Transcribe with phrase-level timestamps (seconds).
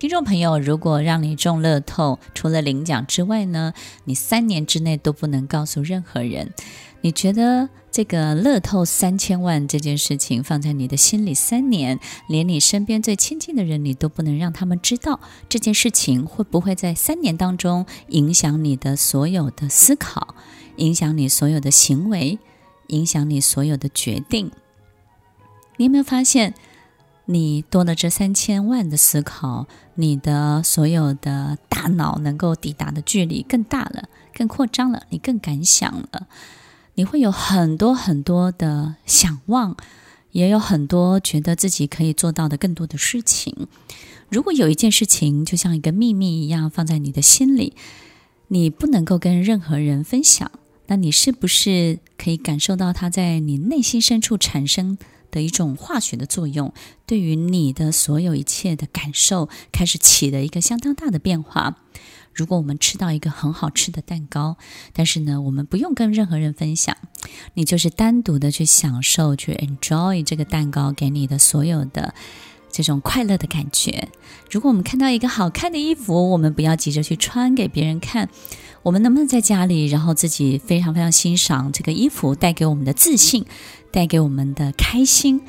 [0.00, 6.54] 听众朋友，如果让你中乐透，除了领奖之外呢，你三年之内都不能告诉任何人。
[7.02, 12.00] 你觉得这个乐透三千万这件事情放在你的心里三年，
[12.30, 20.34] 连你身边最亲近的人，你都不能让他们知道这件事情，会不会在三年当中影响你的所有的思考？
[20.76, 22.38] 影响你所有的行为，
[22.86, 24.50] 影响你所有的决定。
[25.76, 26.54] 你有没有发现，
[27.30, 36.26] 你多了这三千万的思考，你的所有的大脑能够抵达的距离更大了，更扩张了，你更敢想了。
[36.94, 39.76] 你会有很多很多的想望，
[40.32, 43.68] 也有很多觉得自己可以做到的更多的事情。
[44.28, 47.74] 如果有一件事情就像一个秘密一样放在你的心里，
[48.48, 50.50] 你不能够跟任何人分享。
[50.88, 54.98] 那你是不是可以感受到它在你内心深处产生
[55.30, 56.72] 的一种化学的作用？
[57.06, 61.76] 对于你的所有一切的感受，开始起了一个相当大的变化。
[62.32, 64.56] 如果我们吃到一个很好吃的蛋糕，
[64.92, 66.96] 但是呢，我们不用跟任何人分享，
[67.54, 72.14] 你就是单独的去享受、去 enjoy 这个蛋糕给你的所有的
[72.70, 74.08] 这种快乐的感觉。
[74.50, 78.28] 如果我们看到一个好看的衣服，我们不要急着去穿给别人看。
[78.82, 83.44] 我们能不能在家里，然后自己非常非常欣赏这个衣服带给我们的自信，
[83.90, 85.42] 带给我们的开心？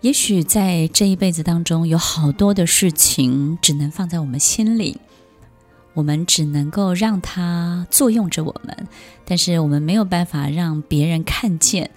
[0.00, 4.96] 也许在这一辈子当中，有好多的事情只能放在我们心里，
[5.92, 8.88] 我们只能够让它作用着我们，
[9.26, 11.90] 但是我们没有办法让别人看见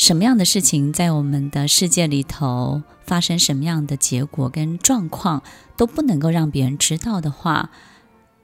[0.00, 5.42] 什么样的事情在我们的世界里头发生，什么样的结果跟状况
[5.76, 7.70] 都不能够让别人知道的话，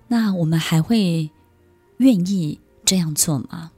[0.09, 1.31] 那我们还会
[1.97, 3.71] 愿意这样做吗？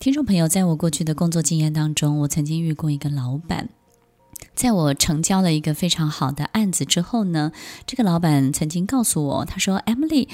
[0.00, 3.68] 听众朋友，在我过去的工作经验当中，我曾经遇过一个老板，
[4.56, 7.52] 在我成交了一个非常好的案子之后呢，
[7.86, 10.28] 这个老板曾经告诉我，他说：“Emily，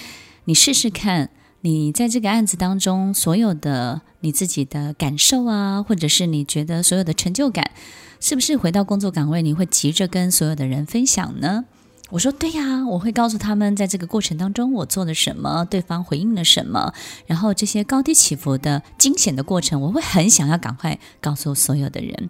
[0.46, 1.28] 你试试看，
[1.64, 7.70] 你在这个案子当中所有的你自己的感受啊，或者是你觉得所有的成就感，
[8.20, 11.64] 是不是回到工作岗位你会急着跟所有的人分享呢？”
[12.12, 16.92] 我说对呀，我会告诉他们，在这个过程当中我做了什么，对方回应了什么，
[17.24, 22.28] 然后这些高低起伏的惊险的过程，我会很想要赶快告诉所有的人。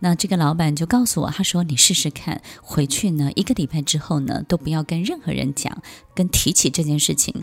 [0.00, 5.82] 那这个老板就告诉我，他说：“你试试看，回去呢，一个礼拜之后呢，都不要跟任何人讲，
[6.14, 7.42] 跟提起这件事情。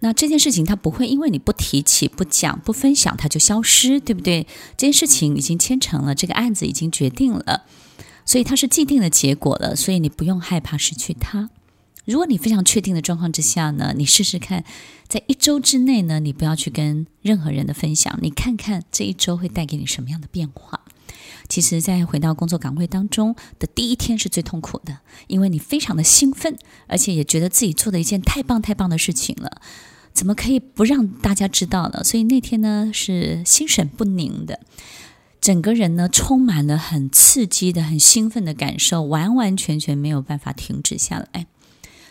[0.00, 4.46] 那这件事情他不会因为你不提起、不讲、不分享，它就消失，对不对？
[4.76, 7.64] 这件事情已经签成了，这个案子已经决定了。”
[8.26, 11.50] 所以它是既定的结果了，所以你不用害怕失去它。
[12.04, 14.64] 如果你非常确定的状况之下呢，你试试看，
[15.06, 20.79] 在一周之内呢，你不要去跟任何人的分享，你看看这一周会带给你什么样的变化。
[21.50, 26.56] 其实，在回到工作岗位当中的第一天是最痛苦的，因为你非常的兴奋，
[26.86, 29.60] 而且也觉得自己做了一件太棒太棒的事情了，
[30.12, 32.04] 怎么可以不让大家知道呢？
[32.04, 34.60] 所以那天呢，是心神不宁的。
[35.40, 41.46] 整个人呢，充满了很刺激的、很兴奋的感受，完完全全没有办法停止下来。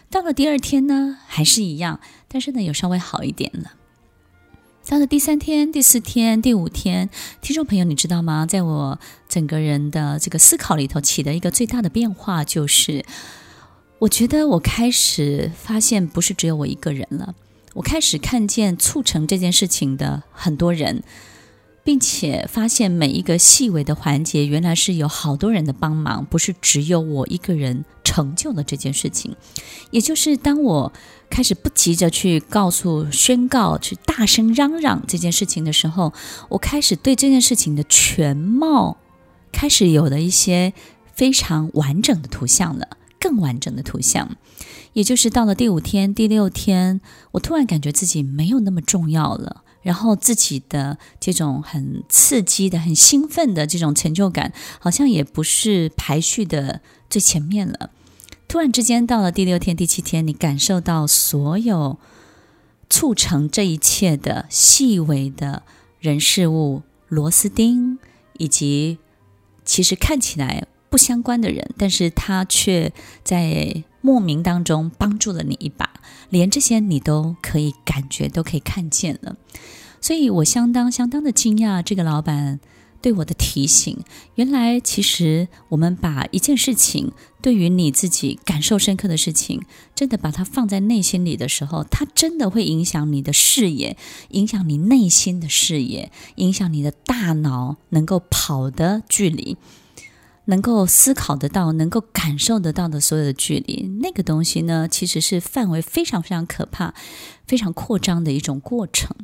[0.09, 3.75] 到了第二天呢，还是一样，但是呢，有稍微好一点了。
[4.89, 7.11] 到了第三天、第四天、第五天，
[7.41, 8.47] 听众朋友，你知道吗？
[8.47, 13.05] 在我整个人的这个思考里头，起的一个最大的变化，就是
[13.99, 17.35] 我觉得我开始发现，不是只有我一个人了，
[17.75, 21.03] 我开始看见促成这件事情的很多人。
[21.89, 29.35] 并且发现每一个细微的环节，原来是有好多人的帮忙，不是只有我一个人成就了这件事情。
[29.89, 30.93] 也就是当我
[31.31, 36.13] 开始不急着去告诉、宣告、去大声嚷嚷这件事情的时候，
[36.49, 38.97] 我开始对这件事情的全貌
[39.51, 40.73] 开始有了一些
[41.15, 42.87] 非常完整的图像了，
[43.19, 44.37] 更完整的图像。
[44.93, 47.01] 也就是到了第五天、第六天，
[47.31, 49.63] 我突然感觉自己没有那么重要了。
[49.81, 57.91] 然后自己的这种很刺激的、很兴奋的这种成就感，好像也不是排序的最前面了。
[58.47, 61.97] 突然之间，到了第六天、第七天，你感受到所有
[62.89, 65.63] 促成这一切的细微的
[65.99, 67.99] 人事物，螺丝钉，
[68.39, 68.97] 以及
[69.63, 72.91] 其实看起来不相关的人，但是他却
[73.23, 75.89] 在莫名当中帮助了你一把，
[76.29, 79.35] 连这些你都可以感觉，都可以看见了。
[80.01, 82.59] 所以我相当相当的惊讶，这个老板。
[83.01, 83.97] 对我的提醒，
[84.35, 89.61] 原来其实我们把一件事情，对于你自己感受深刻的事情，
[89.95, 93.95] 真的把它放在内心里的时候，它真的会影响你的视野，
[94.31, 99.55] 影响你内心的视野，影响你的大脑能够跑的距离，
[100.49, 103.87] 能够思考得到、能够感受得到的所有的距离。
[104.01, 106.95] 那个东西呢，其实是范围非常非常可怕、
[107.47, 109.15] 非常扩张的一种过程。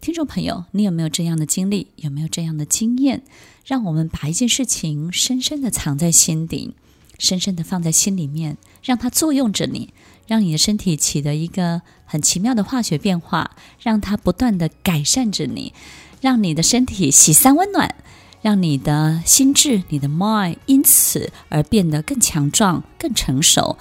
[0.00, 1.88] 听众朋友，你有没有这样的经历？
[1.96, 3.22] 有没有这样的经验？
[3.64, 6.74] 让我们把一件事情深深的藏在心底，
[7.18, 9.92] 深深的放在心里面，让它作用着你，
[10.28, 13.50] 让你的身体起的一个很奇妙的化学变化，
[13.82, 15.74] 让它不断的改善着你，
[16.20, 17.96] 让你的身体喜三温暖，
[18.42, 23.76] 让你的心智、你的 mind 因此而变得更强壮、更成熟。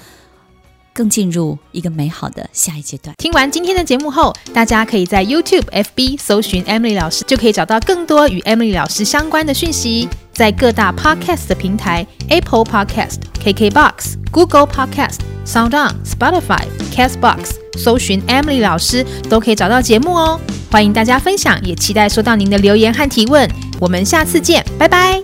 [0.93, 3.15] 更进入一个美好的下一阶段。
[3.19, 10.09] 听完今天的节目后，大家可以在 YouTube、FB 搜寻 Emily 老师，就可以找到更多与 Emily 老师相关的讯息。
[10.33, 20.39] 在各大 Podcast 的平台，Apple Podcast、KKBox、Google Podcast、SoundOn、Spotify、Castbox 搜寻 Emily 老师，都可以找到节目哦。
[20.71, 23.47] 欢迎大家分享，也期待收到您的留言和提问。
[23.79, 25.21] 我们下次见，拜拜。